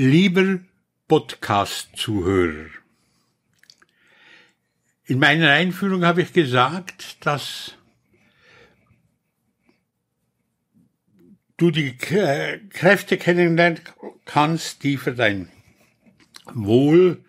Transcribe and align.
Lieber 0.00 0.60
Podcast-Zuhörer, 1.08 2.70
in 5.06 5.18
meiner 5.18 5.50
Einführung 5.50 6.04
habe 6.04 6.22
ich 6.22 6.32
gesagt, 6.32 7.26
dass 7.26 7.74
du 11.56 11.72
die 11.72 11.96
Kräfte 11.96 13.18
kennenlernen 13.18 13.80
kannst, 14.24 14.84
die 14.84 14.98
für 14.98 15.14
dein 15.14 15.50
Wohl, 16.44 17.24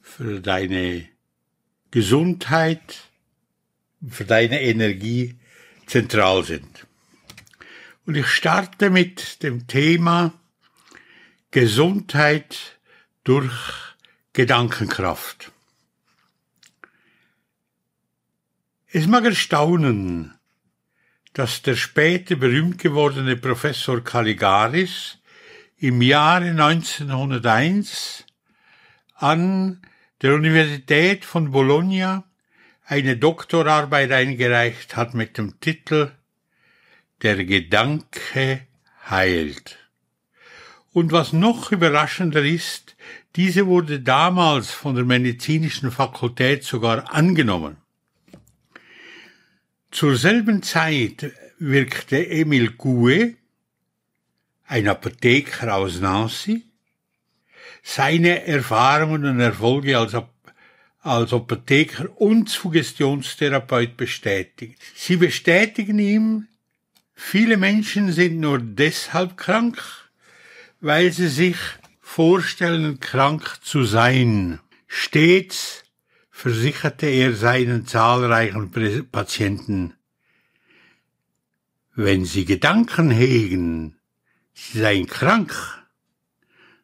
für 0.00 0.40
deine 0.40 1.08
Gesundheit, 1.92 3.08
für 4.04 4.24
deine 4.24 4.60
Energie 4.62 5.38
zentral 5.86 6.42
sind. 6.42 6.88
Und 8.04 8.16
ich 8.16 8.26
starte 8.26 8.90
mit 8.90 9.44
dem 9.44 9.68
Thema 9.68 10.39
Gesundheit 11.52 12.78
durch 13.24 13.52
Gedankenkraft. 14.34 15.50
Es 18.86 19.08
mag 19.08 19.24
erstaunen, 19.24 20.38
dass 21.32 21.62
der 21.62 21.74
später 21.74 22.36
berühmt 22.36 22.78
gewordene 22.78 23.34
Professor 23.34 24.00
Caligaris 24.00 25.18
im 25.76 26.00
Jahre 26.02 26.50
1901 26.50 28.26
an 29.16 29.82
der 30.22 30.34
Universität 30.34 31.24
von 31.24 31.50
Bologna 31.50 32.30
eine 32.84 33.16
Doktorarbeit 33.16 34.12
eingereicht 34.12 34.94
hat 34.94 35.14
mit 35.14 35.36
dem 35.36 35.58
Titel 35.58 36.12
Der 37.22 37.44
Gedanke 37.44 38.68
heilt. 39.08 39.79
Und 40.92 41.12
was 41.12 41.32
noch 41.32 41.70
überraschender 41.70 42.44
ist, 42.44 42.96
diese 43.36 43.66
wurde 43.66 44.00
damals 44.00 44.72
von 44.72 44.96
der 44.96 45.04
medizinischen 45.04 45.92
Fakultät 45.92 46.64
sogar 46.64 47.14
angenommen. 47.14 47.76
Zur 49.92 50.16
selben 50.16 50.62
Zeit 50.62 51.32
wirkte 51.58 52.28
Emil 52.28 52.72
Gue, 52.72 53.36
ein 54.66 54.88
Apotheker 54.88 55.74
aus 55.74 56.00
Nancy, 56.00 56.64
seine 57.82 58.46
Erfahrungen 58.46 59.24
und 59.24 59.40
Erfolge 59.40 59.98
als, 59.98 60.14
als 61.00 61.32
Apotheker 61.32 62.08
und 62.20 62.48
Suggestionstherapeut 62.48 63.96
bestätigt. 63.96 64.80
Sie 64.94 65.16
bestätigen 65.16 65.98
ihm, 65.98 66.48
viele 67.14 67.56
Menschen 67.56 68.12
sind 68.12 68.40
nur 68.40 68.58
deshalb 68.58 69.36
krank, 69.36 69.82
weil 70.80 71.12
sie 71.12 71.28
sich 71.28 71.56
vorstellen, 72.00 73.00
krank 73.00 73.58
zu 73.62 73.84
sein. 73.84 74.60
Stets 74.86 75.84
versicherte 76.30 77.06
er 77.06 77.34
seinen 77.34 77.86
zahlreichen 77.86 78.70
Patienten, 79.10 79.94
wenn 81.94 82.24
sie 82.24 82.46
Gedanken 82.46 83.10
hegen, 83.10 83.98
sie 84.54 84.78
seien 84.78 85.06
krank, 85.06 85.54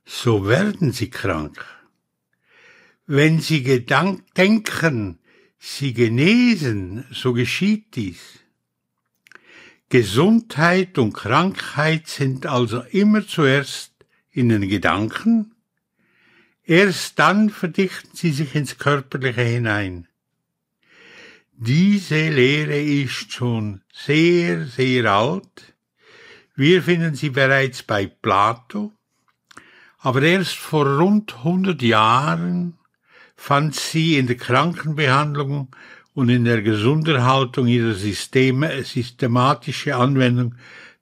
so 0.04 0.46
werden 0.46 0.92
sie 0.92 1.10
krank. 1.10 1.64
Wenn 3.06 3.40
sie 3.40 3.62
Gedank 3.62 4.34
denken, 4.34 5.18
sie 5.58 5.94
genesen, 5.94 7.04
so 7.10 7.32
geschieht 7.32 7.96
dies. 7.96 8.40
Gesundheit 9.88 10.98
und 10.98 11.12
Krankheit 11.12 12.08
sind 12.08 12.46
also 12.46 12.80
immer 12.90 13.26
zuerst 13.26 13.92
in 14.30 14.48
den 14.48 14.68
Gedanken 14.68 15.56
Erst 16.68 17.20
dann 17.20 17.48
verdichten 17.48 18.10
sie 18.14 18.32
sich 18.32 18.56
ins 18.56 18.76
Körperliche 18.76 19.42
hinein. 19.42 20.08
Diese 21.52 22.28
Lehre 22.28 22.80
ist 22.80 23.32
schon 23.32 23.82
sehr, 23.92 24.66
sehr 24.66 25.04
alt. 25.04 25.74
Wir 26.56 26.82
finden 26.82 27.14
sie 27.14 27.30
bereits 27.30 27.84
bei 27.84 28.06
Plato, 28.06 28.92
aber 29.98 30.22
erst 30.22 30.56
vor 30.56 30.86
rund 30.86 31.36
100 31.36 31.80
Jahren 31.82 32.76
fand 33.36 33.76
sie 33.76 34.18
in 34.18 34.26
der 34.26 34.36
Krankenbehandlung 34.36 35.68
und 36.16 36.30
in 36.30 36.46
der 36.46 36.62
Gesunderhaltung 36.62 37.66
ihrer 37.66 37.92
Systeme 37.92 38.82
systematische 38.84 39.96
Anwendung 39.96 40.54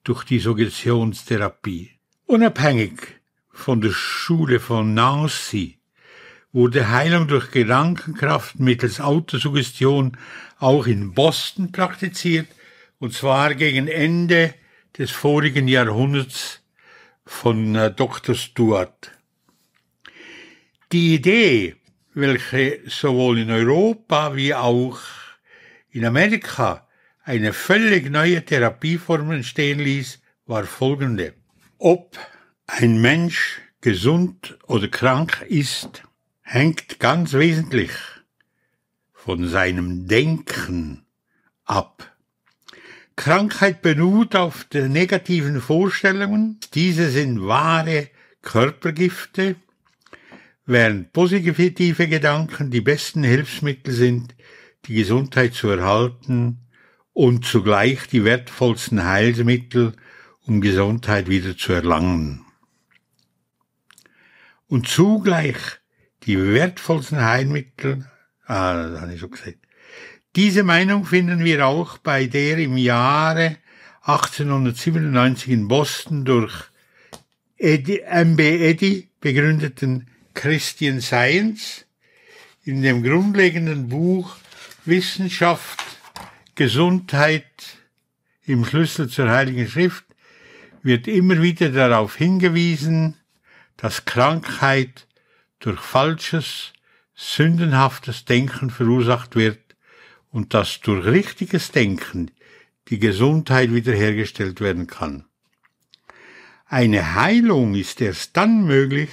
durch 0.02 0.24
die 0.24 0.40
Suggestionstherapie. 0.40 1.92
Unabhängig 2.26 3.20
von 3.48 3.80
der 3.80 3.92
Schule 3.92 4.58
von 4.58 4.92
Nancy 4.92 5.78
wurde 6.52 6.90
Heilung 6.90 7.28
durch 7.28 7.52
Gedankenkraft 7.52 8.58
mittels 8.58 9.00
Autosuggestion 9.00 10.16
auch 10.58 10.88
in 10.88 11.14
Boston 11.14 11.70
praktiziert, 11.70 12.48
und 12.98 13.14
zwar 13.14 13.54
gegen 13.54 13.86
Ende 13.86 14.52
des 14.98 15.12
vorigen 15.12 15.68
Jahrhunderts 15.68 16.60
von 17.24 17.76
äh, 17.76 17.92
Dr. 17.94 18.34
Stuart. 18.34 19.12
Die 20.90 21.14
Idee, 21.14 21.76
welche 22.14 22.80
sowohl 22.86 23.40
in 23.40 23.50
Europa 23.50 24.34
wie 24.36 24.54
auch 24.54 24.98
in 25.90 26.04
Amerika 26.04 26.86
eine 27.24 27.52
völlig 27.52 28.10
neue 28.10 28.44
Therapieform 28.44 29.32
entstehen 29.32 29.78
ließ, 29.78 30.20
war 30.46 30.64
folgende. 30.64 31.34
Ob 31.78 32.18
ein 32.66 33.00
Mensch 33.00 33.60
gesund 33.80 34.58
oder 34.66 34.88
krank 34.88 35.44
ist, 35.48 36.02
hängt 36.42 37.00
ganz 37.00 37.32
wesentlich 37.32 37.90
von 39.12 39.48
seinem 39.48 40.06
Denken 40.06 41.04
ab. 41.64 42.14
Krankheit 43.16 43.80
beruht 43.80 44.36
auf 44.36 44.64
den 44.64 44.92
negativen 44.92 45.60
Vorstellungen. 45.60 46.58
Diese 46.74 47.10
sind 47.10 47.46
wahre 47.46 48.08
Körpergifte, 48.42 49.56
während 50.66 51.12
positive 51.12 52.08
Gedanken 52.08 52.70
die 52.70 52.80
besten 52.80 53.22
Hilfsmittel 53.22 53.92
sind, 53.92 54.34
die 54.86 54.94
Gesundheit 54.94 55.54
zu 55.54 55.68
erhalten 55.68 56.58
und 57.12 57.44
zugleich 57.44 58.06
die 58.08 58.24
wertvollsten 58.24 59.04
Heilmittel, 59.04 59.92
um 60.46 60.60
Gesundheit 60.60 61.28
wieder 61.28 61.56
zu 61.56 61.72
erlangen 61.72 62.44
und 64.74 64.88
zugleich 64.88 65.56
die 66.24 66.36
wertvollsten 66.36 67.22
Heilmittel, 67.22 68.06
ah, 68.46 68.88
das 68.88 69.00
habe 69.00 69.14
ich 69.14 69.20
schon 69.20 69.30
gesagt. 69.30 69.58
Diese 70.36 70.64
Meinung 70.64 71.04
finden 71.04 71.44
wir 71.44 71.66
auch 71.66 71.98
bei 71.98 72.26
der 72.26 72.58
im 72.58 72.76
Jahre 72.76 73.56
1897 74.02 75.48
in 75.48 75.68
Boston 75.68 76.24
durch 76.24 76.52
Eddie, 77.56 78.00
M.B. 78.00 78.68
Eddy 78.68 79.10
begründeten 79.20 80.08
Christian 80.34 81.00
Science 81.00 81.86
in 82.64 82.82
dem 82.82 83.02
grundlegenden 83.02 83.88
Buch 83.88 84.36
Wissenschaft, 84.84 85.82
Gesundheit 86.54 87.44
im 88.44 88.64
Schlüssel 88.64 89.08
zur 89.08 89.30
Heiligen 89.30 89.68
Schrift 89.68 90.04
wird 90.82 91.08
immer 91.08 91.40
wieder 91.40 91.70
darauf 91.70 92.16
hingewiesen, 92.16 93.16
dass 93.76 94.04
Krankheit 94.04 95.06
durch 95.60 95.80
falsches, 95.80 96.72
sündenhaftes 97.14 98.24
Denken 98.24 98.70
verursacht 98.70 99.34
wird 99.34 99.60
und 100.30 100.52
dass 100.52 100.80
durch 100.80 101.06
richtiges 101.06 101.70
Denken 101.70 102.30
die 102.88 102.98
Gesundheit 102.98 103.72
wiederhergestellt 103.72 104.60
werden 104.60 104.86
kann. 104.86 105.24
Eine 106.66 107.14
Heilung 107.14 107.74
ist 107.74 108.00
erst 108.00 108.36
dann 108.36 108.66
möglich, 108.66 109.10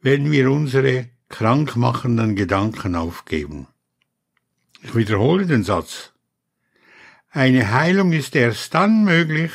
wenn 0.00 0.30
wir 0.30 0.50
unsere 0.50 1.08
krankmachenden 1.28 2.36
Gedanken 2.36 2.94
aufgeben. 2.94 3.66
Ich 4.82 4.94
wiederhole 4.94 5.46
den 5.46 5.64
Satz. 5.64 6.12
Eine 7.30 7.72
Heilung 7.72 8.12
ist 8.12 8.36
erst 8.36 8.74
dann 8.74 9.04
möglich, 9.04 9.50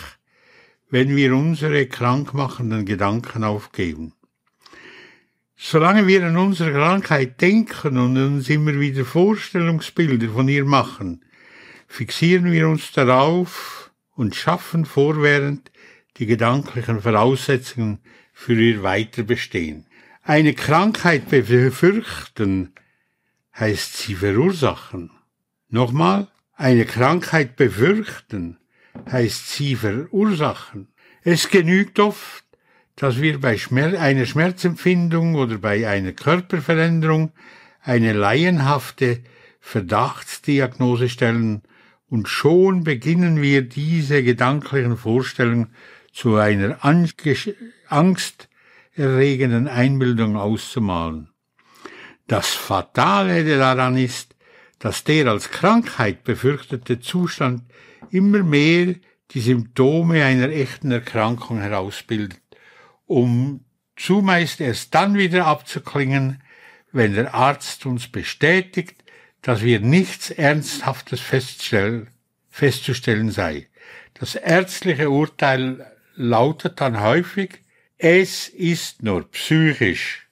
wenn 0.89 1.15
wir 1.15 1.33
unsere 1.35 1.87
krankmachenden 1.87 2.85
Gedanken 2.85 3.43
aufgeben. 3.43 4.13
Solange 5.55 6.07
wir 6.07 6.25
an 6.27 6.37
unsere 6.37 6.73
Krankheit 6.73 7.39
denken 7.39 7.97
und 7.97 8.17
uns 8.17 8.49
immer 8.49 8.79
wieder 8.79 9.05
Vorstellungsbilder 9.05 10.29
von 10.29 10.49
ihr 10.49 10.65
machen, 10.65 11.23
fixieren 11.87 12.51
wir 12.51 12.67
uns 12.67 12.91
darauf 12.91 13.91
und 14.11 14.35
schaffen 14.35 14.83
vorwährend 14.83 15.71
die 16.17 16.25
gedanklichen 16.25 17.01
Voraussetzungen 17.01 17.99
für 18.33 18.61
ihr 18.61 18.83
Weiterbestehen. 18.83 19.85
Eine 20.25 20.53
Krankheit 20.53 21.29
befürchten 21.29 22.71
heißt 23.59 23.97
sie 23.97 24.15
verursachen. 24.15 25.11
Nochmal, 25.67 26.29
eine 26.55 26.85
Krankheit 26.85 27.57
befürchten 27.57 28.57
heißt 29.11 29.49
sie 29.49 29.75
verursachen. 29.75 30.87
Es 31.23 31.49
genügt 31.49 31.99
oft, 31.99 32.45
dass 32.95 33.19
wir 33.19 33.41
bei 33.41 33.57
Schmerz, 33.57 33.99
einer 33.99 34.25
Schmerzempfindung 34.25 35.35
oder 35.35 35.57
bei 35.57 35.89
einer 35.89 36.13
Körperveränderung 36.13 37.33
eine 37.81 38.13
laienhafte 38.13 39.25
Verdachtsdiagnose 39.59 41.09
stellen 41.09 41.63
und 42.07 42.29
schon 42.29 42.85
beginnen 42.85 43.41
wir 43.41 43.61
diese 43.61 44.23
gedanklichen 44.23 44.95
Vorstellungen 44.95 45.73
zu 46.13 46.37
einer 46.37 46.85
angsterregenden 48.95 49.67
Einbildung 49.67 50.37
auszumalen. 50.37 51.29
Das 52.27 52.49
Fatale 52.49 53.57
daran 53.57 53.97
ist, 53.97 54.35
dass 54.79 55.03
der 55.03 55.27
als 55.27 55.49
Krankheit 55.49 56.23
befürchtete 56.23 56.99
Zustand 56.99 57.63
immer 58.11 58.43
mehr 58.43 58.95
die 59.31 59.39
Symptome 59.39 60.23
einer 60.23 60.49
echten 60.49 60.91
Erkrankung 60.91 61.59
herausbildet, 61.59 62.41
um 63.05 63.65
zumeist 63.95 64.61
erst 64.61 64.93
dann 64.93 65.17
wieder 65.17 65.47
abzuklingen, 65.47 66.41
wenn 66.91 67.13
der 67.13 67.33
Arzt 67.33 67.85
uns 67.85 68.07
bestätigt, 68.07 69.03
dass 69.41 69.63
wir 69.63 69.79
nichts 69.79 70.29
Ernsthaftes 70.29 71.19
festzustellen 71.19 73.31
sei. 73.31 73.67
Das 74.13 74.35
ärztliche 74.35 75.09
Urteil 75.09 75.85
lautet 76.15 76.79
dann 76.79 77.01
häufig, 77.01 77.62
es 78.03 78.49
ist 78.49 79.01
nur 79.01 79.31
psychisch. 79.31 80.27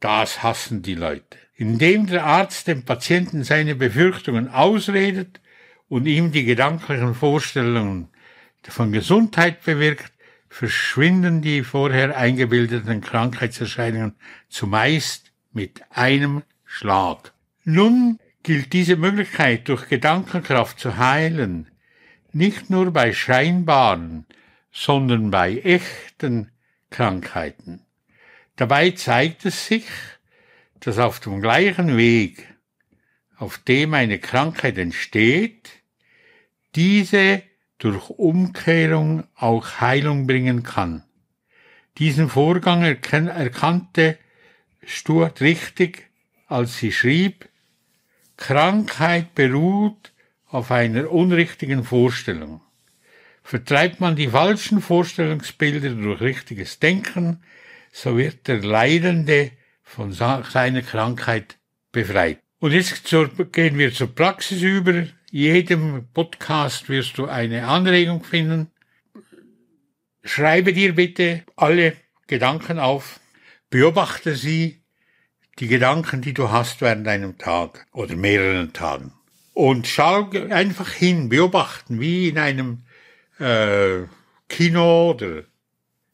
Das 0.00 0.42
hassen 0.42 0.82
die 0.82 0.96
Leute. 0.96 1.38
Indem 1.54 2.08
der 2.08 2.24
Arzt 2.24 2.66
dem 2.66 2.84
Patienten 2.84 3.44
seine 3.44 3.76
Befürchtungen 3.76 4.48
ausredet 4.48 5.40
und 5.88 6.06
ihm 6.06 6.32
die 6.32 6.44
gedanklichen 6.44 7.14
Vorstellungen 7.14 8.08
von 8.64 8.90
Gesundheit 8.90 9.62
bewirkt, 9.62 10.12
verschwinden 10.48 11.42
die 11.42 11.62
vorher 11.62 12.16
eingebildeten 12.16 13.00
Krankheitserscheinungen 13.00 14.16
zumeist 14.48 15.30
mit 15.52 15.80
einem 15.90 16.42
Schlag. 16.64 17.32
Nun 17.62 18.18
gilt 18.42 18.72
diese 18.72 18.96
Möglichkeit 18.96 19.68
durch 19.68 19.88
Gedankenkraft 19.88 20.80
zu 20.80 20.96
heilen, 20.96 21.70
nicht 22.32 22.68
nur 22.68 22.90
bei 22.90 23.12
scheinbaren, 23.12 24.26
sondern 24.76 25.30
bei 25.30 25.56
echten 25.56 26.50
Krankheiten. 26.90 27.80
Dabei 28.56 28.90
zeigt 28.90 29.46
es 29.46 29.66
sich, 29.66 29.86
dass 30.80 30.98
auf 30.98 31.18
dem 31.18 31.40
gleichen 31.40 31.96
Weg, 31.96 32.46
auf 33.38 33.56
dem 33.56 33.94
eine 33.94 34.18
Krankheit 34.18 34.76
entsteht, 34.76 35.70
diese 36.74 37.42
durch 37.78 38.10
Umkehrung 38.10 39.24
auch 39.34 39.80
Heilung 39.80 40.26
bringen 40.26 40.62
kann. 40.62 41.04
Diesen 41.96 42.28
Vorgang 42.28 42.82
erkannte 42.82 44.18
Stuart 44.84 45.40
richtig, 45.40 46.10
als 46.48 46.76
sie 46.76 46.92
schrieb, 46.92 47.48
Krankheit 48.36 49.34
beruht 49.34 50.12
auf 50.48 50.70
einer 50.70 51.10
unrichtigen 51.10 51.82
Vorstellung. 51.82 52.60
Vertreibt 53.46 54.00
man 54.00 54.16
die 54.16 54.26
falschen 54.26 54.80
Vorstellungsbilder 54.80 55.90
durch 55.90 56.20
richtiges 56.20 56.80
Denken, 56.80 57.44
so 57.92 58.18
wird 58.18 58.48
der 58.48 58.58
Leidende 58.58 59.52
von 59.84 60.10
seiner 60.10 60.82
Krankheit 60.82 61.56
befreit. 61.92 62.40
Und 62.58 62.72
jetzt 62.72 63.08
gehen 63.52 63.78
wir 63.78 63.94
zur 63.94 64.12
Praxis 64.12 64.62
über. 64.62 65.06
Jedem 65.30 66.08
Podcast 66.12 66.88
wirst 66.88 67.18
du 67.18 67.26
eine 67.26 67.68
Anregung 67.68 68.24
finden. 68.24 68.72
Schreibe 70.24 70.72
dir 70.72 70.96
bitte 70.96 71.44
alle 71.54 71.92
Gedanken 72.26 72.80
auf, 72.80 73.20
beobachte 73.70 74.34
sie, 74.34 74.82
die 75.60 75.68
Gedanken, 75.68 76.20
die 76.20 76.34
du 76.34 76.50
hast 76.50 76.80
während 76.80 77.06
einem 77.06 77.38
Tag 77.38 77.86
oder 77.92 78.16
mehreren 78.16 78.72
Tagen. 78.72 79.12
Und 79.54 79.86
schau 79.86 80.28
einfach 80.50 80.90
hin, 80.90 81.28
beobachten, 81.28 82.00
wie 82.00 82.28
in 82.28 82.38
einem 82.38 82.82
äh, 83.38 84.06
Kino 84.48 85.10
oder 85.10 85.44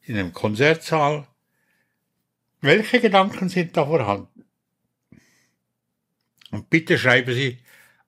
in 0.01 0.17
einem 0.17 0.33
Konzertsaal. 0.33 1.27
Welche 2.61 2.99
Gedanken 2.99 3.49
sind 3.49 3.75
da 3.75 3.85
vorhanden? 3.85 4.45
Und 6.51 6.69
bitte 6.69 6.97
schreibe 6.97 7.33
sie 7.33 7.59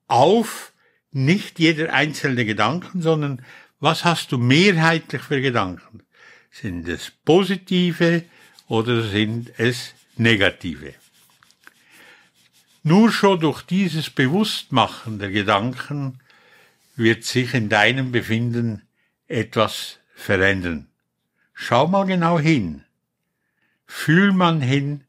auf, 0.07 0.71
nicht 1.11 1.59
jeder 1.59 1.93
einzelne 1.93 2.45
Gedanken, 2.45 3.01
sondern 3.01 3.43
was 3.79 4.03
hast 4.03 4.31
du 4.31 4.37
mehrheitlich 4.37 5.21
für 5.21 5.41
Gedanken? 5.41 6.03
Sind 6.51 6.87
es 6.87 7.11
positive 7.23 8.23
oder 8.67 9.01
sind 9.01 9.51
es 9.57 9.93
negative? 10.17 10.93
Nur 12.83 13.11
schon 13.11 13.39
durch 13.39 13.61
dieses 13.63 14.09
Bewusstmachen 14.09 15.19
der 15.19 15.31
Gedanken 15.31 16.19
wird 16.95 17.23
sich 17.23 17.53
in 17.53 17.67
deinem 17.67 18.11
Befinden 18.11 18.84
etwas 19.27 19.99
verändern. 20.13 20.87
Schau 21.53 21.87
mal 21.87 22.05
genau 22.05 22.39
hin. 22.39 22.83
Fühl 23.85 24.33
man 24.33 24.61
hin, 24.61 25.03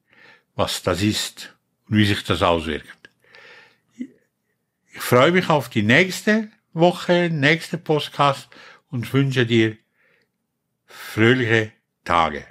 was 0.55 0.83
das 0.83 1.03
ist 1.03 1.57
und 1.89 1.97
wie 1.97 2.07
sich 2.07 2.25
das 2.25 2.43
auswirkt. 2.43 3.11
Ich 3.97 5.01
freue 5.01 5.33
mich 5.33 5.49
auf 5.49 5.69
die 5.69 5.83
nächste 5.83 6.51
Woche, 6.73 7.29
nächste 7.31 7.79
Podcast 7.79 8.49
und 8.91 9.13
wünsche 9.13 9.47
dir 9.47 9.77
fröhliche 10.87 11.73
Tage. 12.05 12.47